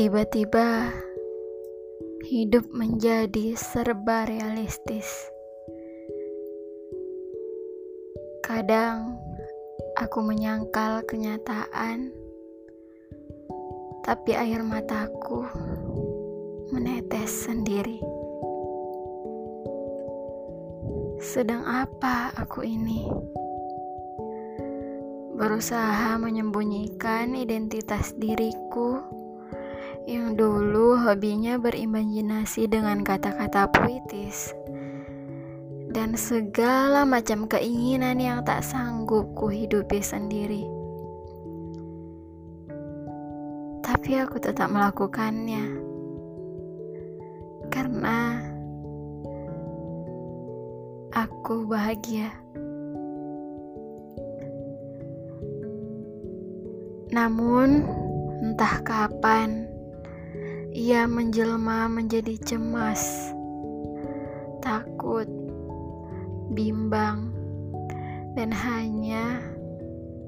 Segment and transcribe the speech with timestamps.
[0.00, 0.96] Tiba-tiba
[2.24, 5.04] hidup menjadi serba realistis.
[8.40, 9.20] Kadang
[10.00, 12.16] aku menyangkal kenyataan,
[14.00, 15.44] tapi air mataku
[16.72, 18.00] menetes sendiri.
[21.20, 23.04] Sedang apa aku ini?
[25.36, 29.19] Berusaha menyembunyikan identitas diriku
[30.08, 34.54] yang dulu hobinya berimajinasi dengan kata-kata puitis
[35.90, 40.62] dan segala macam keinginan yang tak sanggup ku hidupi sendiri.
[43.82, 45.66] Tapi aku tetap melakukannya
[47.74, 48.38] karena
[51.10, 52.30] aku bahagia.
[57.10, 57.82] Namun,
[58.38, 59.66] entah kapan
[60.70, 63.34] ia menjelma menjadi cemas,
[64.62, 65.26] takut,
[66.54, 67.34] bimbang,
[68.38, 69.42] dan hanya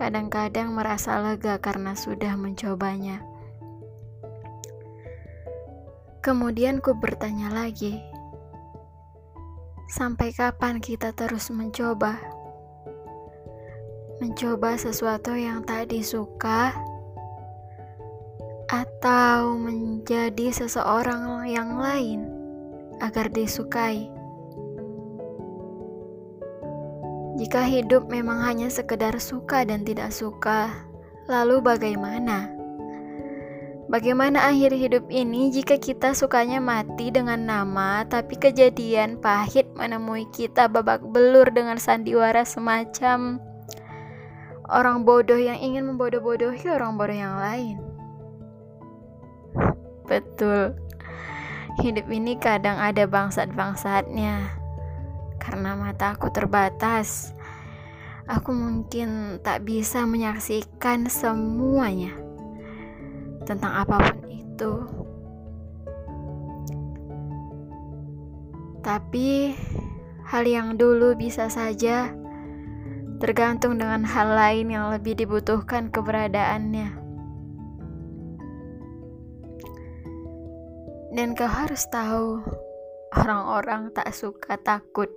[0.00, 3.20] kadang-kadang merasa lega karena sudah mencobanya.
[6.24, 8.00] Kemudian ku bertanya lagi,
[9.92, 12.16] sampai kapan kita terus mencoba?
[14.24, 16.72] Mencoba sesuatu yang tak disuka
[18.70, 22.22] atau menjadi seseorang yang lain
[23.02, 24.06] agar disukai.
[27.34, 30.70] Jika hidup memang hanya sekedar suka dan tidak suka,
[31.26, 32.46] lalu bagaimana?
[33.90, 40.70] Bagaimana akhir hidup ini jika kita sukanya mati dengan nama, tapi kejadian pahit menemui kita
[40.70, 43.42] babak belur dengan sandiwara semacam
[44.70, 47.89] orang bodoh yang ingin membodoh-bodohi orang bodoh yang lain?
[50.10, 50.74] Betul.
[51.78, 54.58] Hidup ini kadang ada bangsat-bangsatnya.
[55.38, 57.30] Karena mata aku terbatas.
[58.26, 62.10] Aku mungkin tak bisa menyaksikan semuanya.
[63.46, 64.72] Tentang apa pun itu.
[68.82, 69.54] Tapi
[70.26, 72.10] hal yang dulu bisa saja
[73.20, 76.99] tergantung dengan hal lain yang lebih dibutuhkan keberadaannya.
[81.10, 82.38] Dan kau harus tahu,
[83.18, 85.10] orang-orang tak suka takut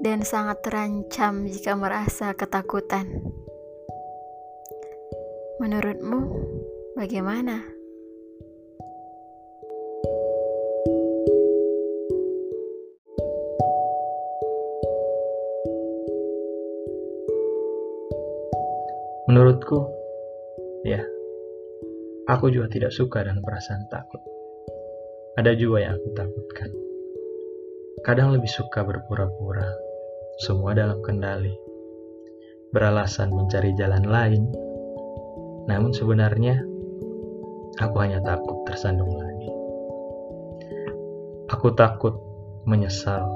[0.00, 3.08] dan sangat terancam jika merasa ketakutan.
[5.60, 6.20] Menurutmu,
[6.96, 7.60] bagaimana?
[19.24, 19.88] Menurutku,
[20.84, 21.00] ya,
[22.24, 24.16] Aku juga tidak suka dengan perasaan takut.
[25.36, 26.72] Ada juga yang aku takutkan.
[28.00, 29.68] Kadang lebih suka berpura-pura,
[30.40, 31.52] semua dalam kendali.
[32.72, 34.40] Beralasan mencari jalan lain,
[35.68, 36.64] namun sebenarnya
[37.76, 39.50] aku hanya takut tersandung lagi.
[41.52, 42.16] Aku takut
[42.64, 43.28] menyesal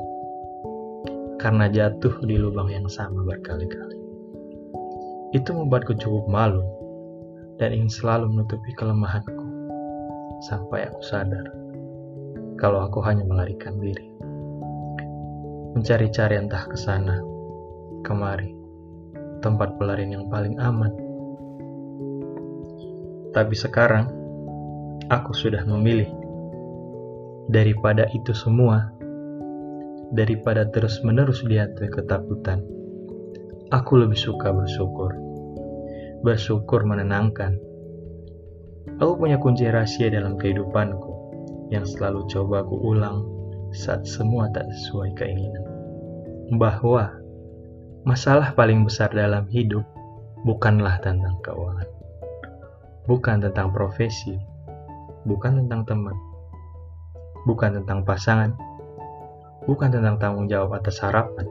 [1.37, 4.01] karena jatuh di lubang yang sama berkali-kali.
[5.37, 6.78] Itu membuatku cukup malu
[7.59, 9.47] dan ingin selalu menutupi kelemahanku
[10.47, 11.47] sampai aku sadar
[12.59, 14.07] kalau aku hanya melarikan diri.
[15.79, 17.23] Mencari-cari entah ke sana,
[18.03, 18.51] kemari,
[19.39, 20.91] tempat pelarian yang paling aman.
[23.31, 24.11] Tapi sekarang,
[25.07, 26.11] aku sudah memilih
[27.47, 28.91] daripada itu semua,
[30.11, 32.67] daripada terus-menerus dihantui ketakutan.
[33.71, 35.28] Aku lebih suka bersyukur
[36.23, 37.55] bersyukur menenangkan.
[38.99, 41.13] Aku punya kunci rahasia dalam kehidupanku
[41.71, 43.23] yang selalu coba aku ulang
[43.71, 45.63] saat semua tak sesuai keinginan.
[46.57, 47.13] Bahwa
[48.03, 49.85] masalah paling besar dalam hidup
[50.43, 51.89] bukanlah tentang keuangan,
[53.07, 54.35] bukan tentang profesi,
[55.29, 56.17] bukan tentang teman,
[57.47, 58.57] bukan tentang pasangan,
[59.69, 61.47] bukan tentang tanggung jawab atas harapan,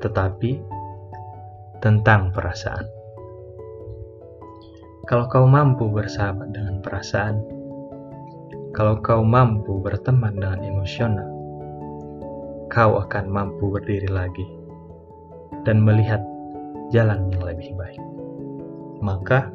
[0.00, 0.58] tetapi
[1.78, 2.97] tentang perasaan.
[5.08, 7.40] Kalau kau mampu bersahabat dengan perasaan,
[8.76, 11.24] kalau kau mampu berteman dengan emosional,
[12.68, 14.44] kau akan mampu berdiri lagi
[15.64, 16.20] dan melihat
[16.92, 17.96] jalan yang lebih baik.
[19.00, 19.48] Maka,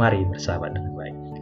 [0.00, 1.41] mari bersahabat dengan baik.